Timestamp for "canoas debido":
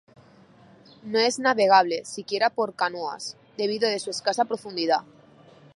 2.73-3.87